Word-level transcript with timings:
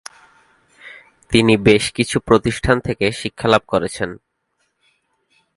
তিনি 1.31 1.53
বেশ 1.57 1.83
কিছু 1.91 2.17
প্রতিষ্ঠান 2.19 2.77
থেকে 2.79 3.05
শিক্ষা 3.11 3.47
লাভ 3.47 3.63
করেছেন। 3.67 4.09